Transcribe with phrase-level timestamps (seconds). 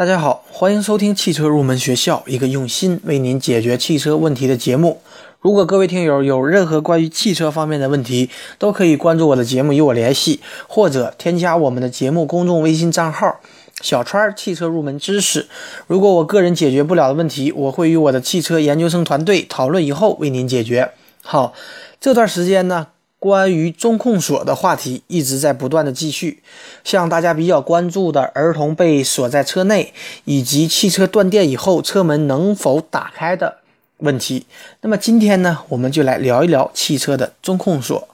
[0.00, 5.02] 大家好，欢迎收听汽车入门学校，一个用心为您解决汽车问题的节目。
[5.42, 13.40] 如果各位听友有任何关于汽车方面的问题，都可以关注我的节目与我联系，或者添加我们的节目公众微信账号
[13.82, 15.46] “小川汽车入门知识”。
[15.86, 20.92] 如果我个人解决不了的问题，我会与我的汽车研究生团队讨论以后为您解决。
[21.22, 21.52] 好，
[22.00, 22.86] 这段时间呢。
[23.20, 26.42] 关于中控锁的话题一直在不断的继续，
[26.82, 29.92] 像大家比较关注的儿童被锁在车内，
[30.24, 33.58] 以及汽车断电以后车门能否打开的
[33.98, 34.46] 问题。
[34.80, 38.08] 那么今天呢，我们就来聊一聊汽车的中控锁。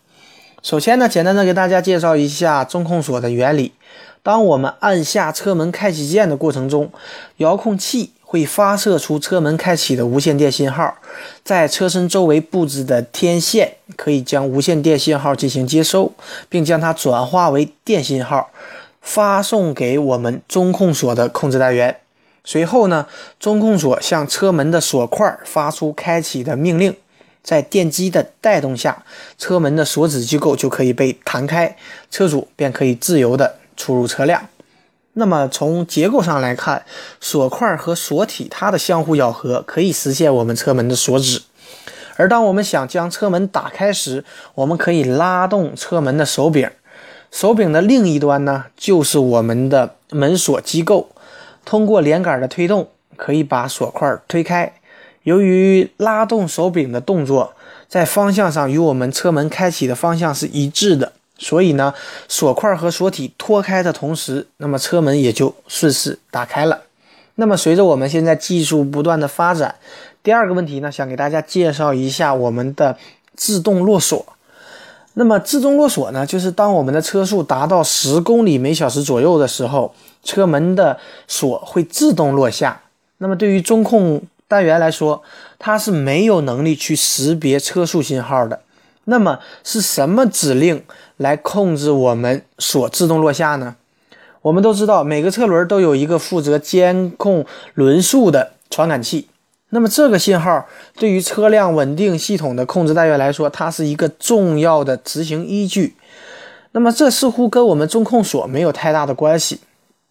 [0.60, 3.72] 首先呢，简单的给大家介绍一下中控锁的原理。
[4.24, 6.90] 当我们按下车门开启键的过程中，
[7.36, 8.10] 遥控器。
[8.28, 10.96] 会发射出车门开启的无线电信号，
[11.44, 16.12] 在车身周围布置的天线可以将无线电信号进行接收，
[16.48, 18.50] 并将它转化为电信号，
[19.00, 21.98] 发送给我们中控锁的控制单元。
[22.42, 23.06] 随后呢，
[23.38, 26.96] 中控锁向车门的锁块发出开启的命令，
[27.44, 29.04] 在电机的带动下，
[29.38, 31.76] 车门的锁止机构就可以被弹开，
[32.10, 34.48] 车主便可以自由的出入车辆。
[35.18, 36.84] 那么从结构上来看，
[37.22, 41.40] 锁块和锁体它的相互咬合可以实现我们车门的锁止。
[42.16, 46.70] 而当我们想将车门打开时，我们可以拉动车门的手柄，
[47.30, 51.08] 手柄的另一端呢就是我们的门锁机构，
[51.64, 54.74] 通过连杆的推动可以把锁块推开。
[55.22, 57.54] 由于拉动手柄的动作
[57.88, 61.14] 在方向上与我们车门开启的方向是一致的。
[61.38, 61.92] 所以呢，
[62.28, 66.82] 锁块和锁体脱开的同时，那么车门也就顺势打开了。
[67.34, 69.74] 那么随着我们现在技术不断的发展，
[70.22, 72.96] 第二个问题呢，想给大家介绍一下我们的
[73.34, 74.24] 自动落锁。
[75.18, 82.82] 那么自动落锁呢，就是当我们的车速达到十公里每小时左右的时候，车门的锁会自动落下。
[83.18, 85.22] 那么对于中控单元来说，
[85.58, 88.60] 它是没有能力去识别车速信号的。
[89.04, 90.84] 那么是什么指令
[91.16, 93.76] 来控制我们锁自动落下呢？
[94.42, 97.44] 我们都知道，每个车轮都有一个负责监控
[97.74, 99.28] 轮速的传感器。
[99.70, 100.66] 那么这个信号
[100.96, 105.94] 对于车辆稳定系统的控制单元来说，它是一个重要的执行依据。
[106.72, 109.60] 那么这似乎跟我们中控锁没有太大的关系，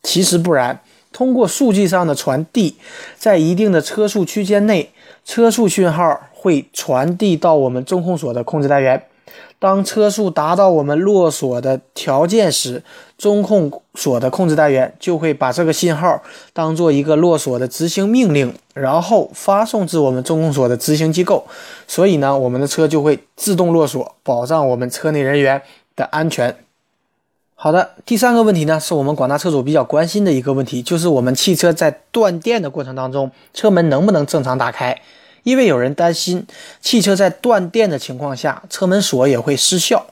[0.04, 0.80] 其实不然。
[1.12, 2.76] 通过数据上的传递，
[3.18, 4.92] 在一定的车速区间内，
[5.24, 6.22] 车速讯号。
[6.46, 9.02] 会传递到我们中控锁的控制单元。
[9.58, 12.84] 当车速达到我们落锁的条件时，
[13.18, 16.22] 中控锁的控制单元就会把这个信号
[16.54, 21.46] 当做一个落锁的执行命令，然后发送至我们中控锁的执行机构。
[21.88, 25.62] 所以呢，我们的车就会自动落锁，保障我们车内人员
[25.96, 26.56] 的安全。
[27.56, 35.02] 好的，第三个问题呢，是我们广大车主比较关心的一个问题，就是我们汽车在断电的过程当中，车门能不能正常打开？
[35.46, 36.44] 因为有人担心
[36.82, 40.08] 汽车在断电的情况下，车门锁也会失效，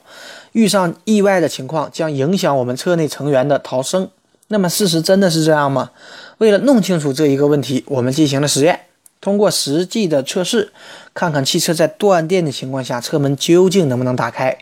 [0.52, 4.08] 遇上意外的情况将影响我们车内成员的逃生。
[4.48, 5.90] 那么事实真的是这样吗？
[6.38, 8.78] 为了弄清楚这一个问题，我们进行了实验，
[9.20, 10.72] 通过实际的测试，
[11.12, 14.56] 看看汽车在断电的情况下，车门究竟能不能打开。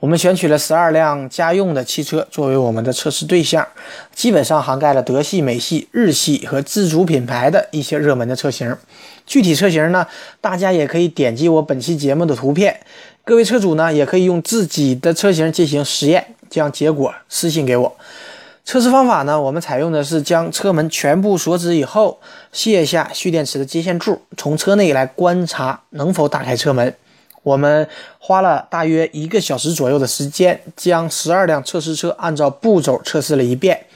[0.00, 3.66] 我们选取了十二辆家用的汽车作为我们的测试对象，
[4.14, 8.76] 基本上涵盖了德系、美系、日系和自主品牌的一些热门的车型。
[9.26, 10.06] 具体车型呢，
[10.40, 12.80] 大家也可以点击我本期节目的图片。
[13.24, 17.96] 各位车主呢，也可以用自己的车型进行实验，将结果私信给我。
[18.64, 22.18] 测试方法呢，我们采用的是将车门全部锁止以后，
[22.52, 26.94] 卸下蓄电池的接线柱，从车内来观察能否打开车门。
[27.42, 27.88] 我们
[28.18, 33.86] 花了大约一个小时左右的时间，将十二辆测试车按照步骤测试了一遍。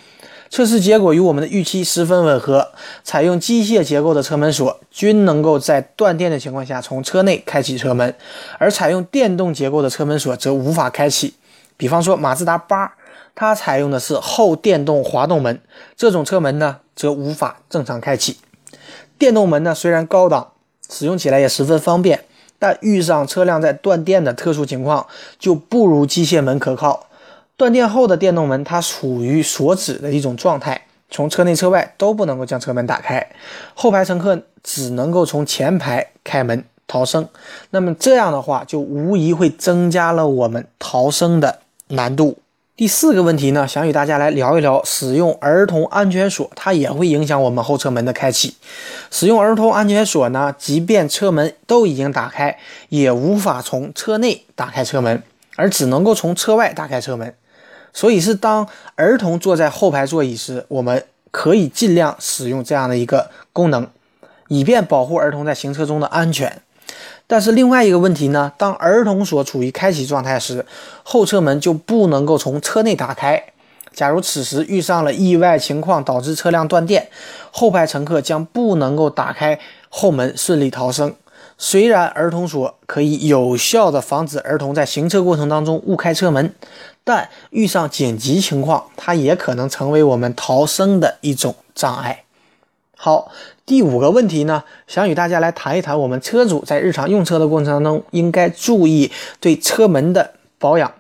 [0.51, 2.73] 测试结果与我们的预期十分吻合，
[3.05, 8.13] 采用机械结构的车门锁均能够在断电的情况下从车内开启车门，
[8.59, 11.35] 而采用电动结构的车门锁则无法开启。
[11.77, 12.95] 比方说马自达八，
[13.37, 15.61] 它采用的是后电动滑动门，
[15.97, 18.39] 这种车门呢则无法正常开启。
[19.17, 20.49] 电动门呢虽然高档，
[20.91, 22.25] 使用起来也十分方便，
[22.59, 25.07] 但遇上车辆在断电的特殊情况，
[25.39, 27.07] 就不如机械门可靠。
[27.61, 33.31] 断电后的电动门，它处于锁止的一种状态，从车内车外都不能够将车门打开，
[33.75, 37.29] 后排乘客只能够从前排开门逃生。
[37.69, 41.59] 那么这样的话，就无疑会增加了我们逃生的
[41.89, 42.39] 难度。
[42.75, 48.57] 第四个问题呢，想与大家来聊一聊，使用儿童安全锁，它也会影响我们后车门的开启。
[49.11, 52.57] 使用儿童安全锁呢，即便车门都已经打开，
[52.89, 55.23] 也无法从车内打开车门，
[55.57, 57.35] 而只能够从车外打开车门。
[57.93, 63.87] 所以是当儿童坐在后排座椅时，我们可以尽量使用这样的一个功能，
[64.49, 66.63] 以便保护儿童在行车中的安全。
[67.27, 70.67] 但是另外一个问题呢，当儿童所处于开启状态时，
[71.05, 73.45] 后车门就不能够从车内打开。
[73.93, 77.09] 假如此时遇上了意外情况，导致车辆断电，
[77.51, 79.59] 后排乘客将不能够打开
[79.89, 81.15] 后门顺利逃生。
[81.63, 86.55] 虽然儿童锁可以有效的防止儿童在行车过程当中误开车门，
[87.05, 92.25] 但遇上紧急情况，它也可能成为我们逃生的一种障碍。
[92.97, 93.31] 好，
[93.67, 100.91] 第五个问题呢，想与大家来谈一谈我们车主在日常用车的过程当中应该注意对车门的保养。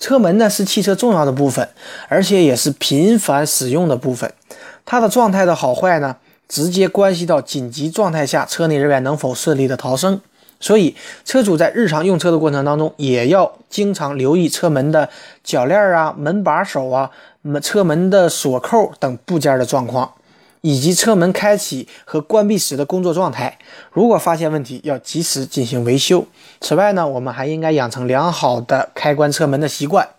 [0.00, 1.68] 车门呢是汽车重要的部分，
[2.08, 4.32] 而且也是频繁使用的部分。
[4.86, 6.16] 它的状态的好坏呢，
[6.52, 10.20] 直接关系到紧急状态下车内人员能否顺利的逃生。
[10.60, 10.94] 所以，
[11.24, 15.08] 车主在日常用车的过程当中，也要经常留意车门的
[15.42, 17.10] 铰链啊、门把手啊、
[17.40, 20.12] 门车门的锁扣等部件的状况。
[20.60, 23.58] 以及车门开启和关闭时的工作状态，
[23.90, 26.24] 如果发现问题，要及时进行维修。
[26.60, 30.10] 此外呢，我们还应该养成良好的开关车门的习惯，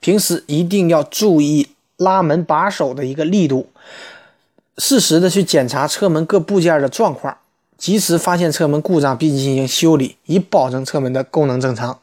[0.00, 3.68] 平时一定要注意拉门把手的一个力度，
[4.80, 7.36] 适时的去检查车门各部件的状况，
[7.76, 11.98] 及时发现车门故障并进行修理，以保证车门的功能正常。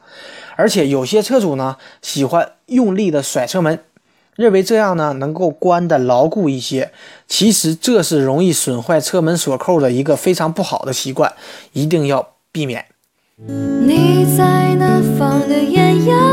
[0.56, 3.80] 而且有些车主呢，喜欢用力的甩车门。
[4.36, 6.92] 认为这样呢能够关的牢固一些，
[7.26, 11.32] 其实这是容易损坏车门锁扣的一个非常不好的习惯，
[11.72, 12.84] 一定要避免。
[13.36, 16.27] 你在南方的艳阳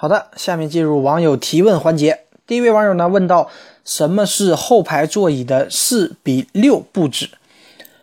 [0.00, 2.20] 好的，下面进入网友提问环节。
[2.46, 3.50] 第一位网友呢问到：
[3.84, 7.30] 什么是后排座椅的四比六布置？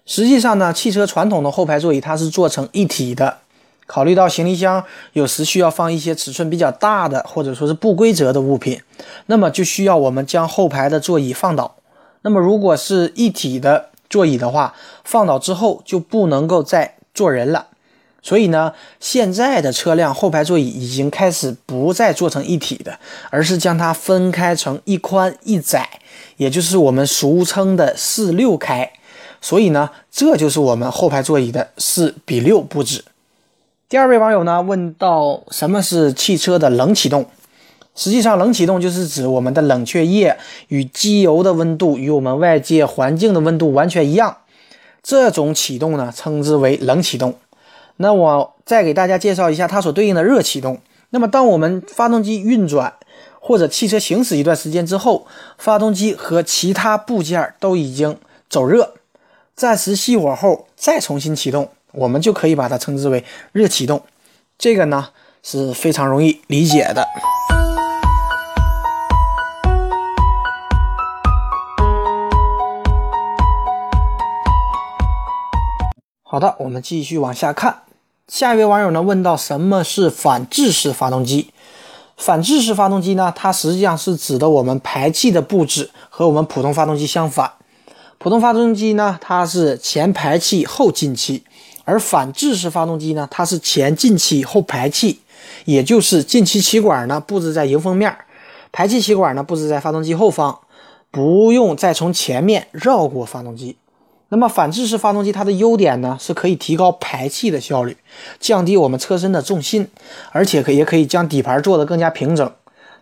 [0.05, 3.37] 实际上呢，汽车传统的后排座椅它是做成一体的。
[3.85, 4.83] 考虑到行李箱
[5.13, 8.81] 有时需要放一些尺寸比较大的或者说是不规则的物品，
[9.27, 11.77] 那么就需要我们将后排的座椅放倒。
[12.23, 14.75] 那么如果是一体的座椅的话，
[15.05, 17.67] 放倒之后就不能够再坐人了。
[18.25, 22.97] 所以呢，现在的车辆后排座椅已经开始不再做成一体的，
[23.29, 25.87] 而是将它分开成一宽一窄，
[26.37, 28.91] 也就是我们俗称的四六开。
[29.41, 33.03] 所以呢，这就是我们后排座椅的四比六布置。
[33.87, 37.27] 第二位网友呢问到，什么是汽车的冷启动？
[37.93, 40.35] 实际上，冷启动就是指我们的冷却液
[40.69, 44.37] 与机油的温度与我们外界环境的温度完全一样，
[45.03, 47.35] 这种启动呢称之为冷启动。
[47.97, 50.79] 那我再给大家介绍一下它所对应的热启动。
[51.11, 52.93] 那么，当我们发动机运转
[53.39, 55.25] 或者汽车行驶一段时间之后，
[55.57, 58.17] 发动机和其他部件都已经
[58.49, 58.95] 走热，
[59.55, 64.01] 暂时熄火后再重新启动，我们就可以把它称之为热启动。
[64.57, 65.09] 这个呢
[65.41, 67.07] 是非常容易理解的。
[76.35, 77.83] 好的，我们继续往下看。
[78.27, 81.53] 下一位网友呢问到：什么是反制式发动机？
[82.17, 83.31] 反制式发动机呢？
[83.33, 87.53] 它实际上是指的我们排气的布置和我们普通发动机相反。
[88.17, 91.45] 普通发动机呢，它是前排气后进气，
[91.85, 95.21] 而反制式发动机呢，它是前进气后排气，
[95.63, 98.13] 也就是进气气管呢布置在迎风面，
[98.73, 100.59] 排气气管呢布置在发动机后方，
[101.09, 103.77] 不用再从前面绕过发动机。
[104.29, 107.95] 那么反制式发动机它的优点呢，是可以提高排气的效率，
[108.39, 109.87] 降低我们车身的重心，
[110.31, 112.51] 而且可也可以将底盘做得更加平整。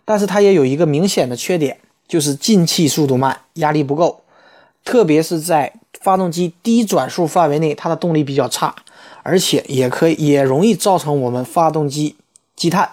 [0.04, 4.20] 但是它也有一个明显的缺点，就是进气速度慢，压力不够，
[4.84, 8.74] 特别是在发动机低转速范围内，它的动力比较差，
[9.22, 12.16] 而且也可以也容易造成我们发动机
[12.54, 12.90] 积碳。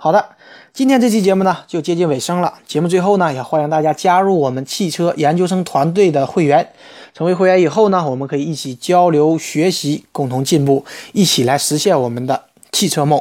[0.00, 0.24] 好的，
[0.72, 2.54] 今天这期节目呢就接近尾声了。
[2.68, 6.68] 节目最后呢，也欢迎大家加入我们汽车研究生团队的会员。
[7.14, 13.20] 成为会员以后呢，我们可以一起交流学习，共同进步，一起来实现我们的汽车梦。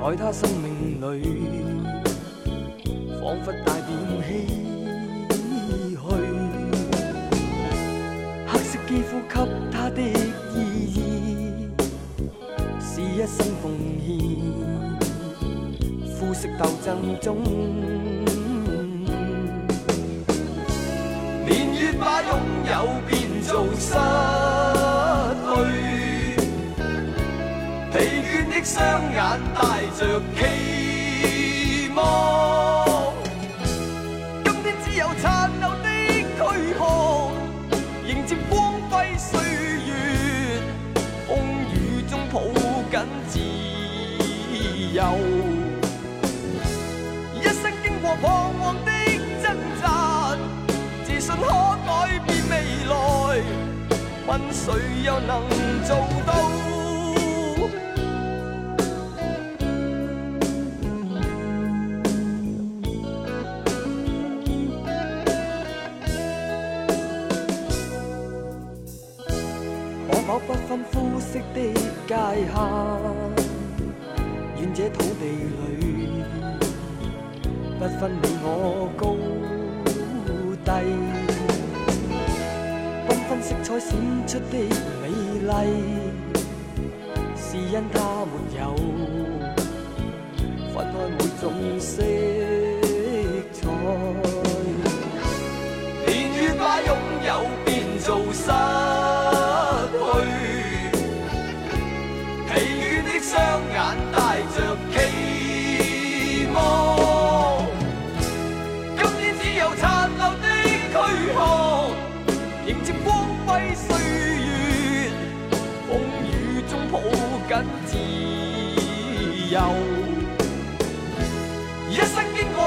[0.00, 1.22] 在他生命里，
[3.20, 4.30] 仿佛带点唏嘘。
[8.46, 9.34] 黑色肌肤给
[9.70, 10.56] 他的意
[10.94, 10.96] 义，
[12.80, 13.64] 是一生奉
[14.06, 14.08] 献。
[16.14, 16.88] 肤色斗争
[17.20, 17.36] 中，
[21.44, 22.30] 年月把拥
[22.70, 22.72] 有
[23.06, 23.12] 变
[23.42, 23.94] 做失
[28.58, 29.18] 的双眼
[29.54, 33.14] 带着期望，
[34.44, 35.88] 今天只有残留的
[36.34, 36.38] 躯
[36.76, 37.30] 壳，
[38.04, 39.40] 迎接光辉岁
[39.86, 40.60] 月，
[41.28, 41.38] 风
[41.72, 42.40] 雨中抱
[42.90, 43.38] 紧自
[44.92, 45.02] 由。
[47.40, 48.90] 一生经过彷徨的
[49.40, 50.36] 挣扎，
[51.04, 52.52] 自信可改变未
[52.88, 52.92] 来，
[54.26, 54.74] 问谁
[55.04, 55.44] 又能
[55.86, 55.96] 做
[56.26, 56.67] 到？
[71.30, 71.60] 色的
[72.06, 72.56] 界限，
[74.58, 76.24] 愿这土地里
[77.78, 79.02] 不分你我高
[80.64, 80.70] 低。
[83.06, 83.90] 缤纷色彩闪
[84.26, 84.56] 出的
[85.02, 85.04] 美
[85.44, 85.50] 丽，
[87.36, 88.62] 是因它没有
[90.72, 91.44] 分开每种
[91.78, 91.92] 色
[93.52, 93.56] 彩。
[96.06, 96.88] 年月把拥
[97.26, 97.28] 有
[97.66, 97.68] 变
[97.98, 98.77] 做失。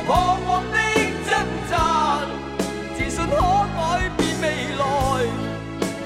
[0.07, 0.77] 彷徨的
[1.29, 1.29] 挣
[1.69, 1.73] 扎，
[2.95, 3.35] 自信可
[3.75, 3.79] 改
[4.17, 4.45] 变未
[4.77, 4.81] 来，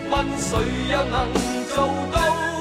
[0.10, 0.50] 问谁
[0.92, 1.16] 又能
[1.74, 1.76] 做
[2.12, 2.55] 到？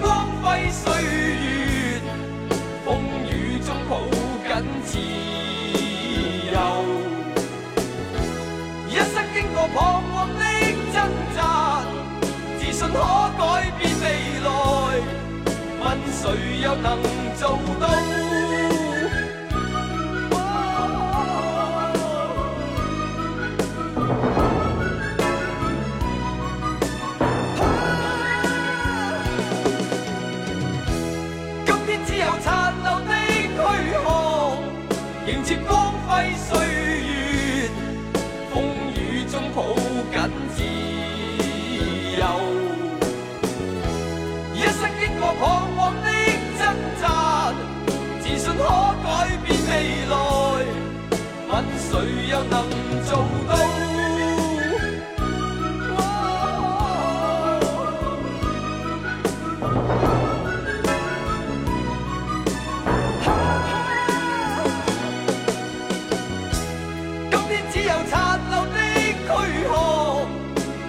[0.00, 2.00] 光辉岁月
[2.84, 2.98] 风
[3.30, 4.00] 雨中抱
[4.46, 4.50] 紧
[4.84, 4.98] 自
[6.52, 6.56] 由。
[8.88, 10.42] 一生经过彷徨的
[10.92, 10.96] 挣
[11.36, 11.38] 扎
[12.58, 12.94] 自信可
[13.38, 14.04] 改变未
[14.44, 14.48] 来。
[15.80, 16.98] 问谁又能
[17.36, 18.25] 做到？
[40.26, 40.75] 紧自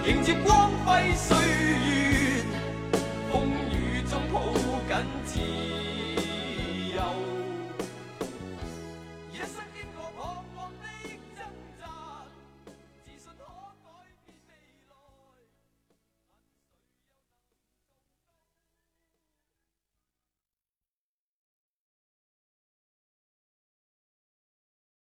[0.08, 1.37] 迎接光辉。